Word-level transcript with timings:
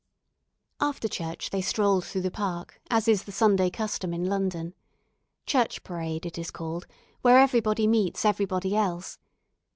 After 0.79 1.07
church 1.07 1.51
they 1.51 1.61
strolled 1.61 2.05
through 2.05 2.21
the 2.23 2.31
park, 2.31 2.81
as 2.89 3.07
is 3.07 3.25
the 3.25 3.31
Sunday 3.31 3.69
custom 3.69 4.15
in 4.15 4.25
London. 4.25 4.73
"Church 5.45 5.83
Parade" 5.83 6.25
it 6.25 6.39
is 6.39 6.49
called; 6.49 6.87
where 7.21 7.37
everybody 7.37 7.85
meets 7.85 8.25
everybody 8.25 8.75
else. 8.75 9.19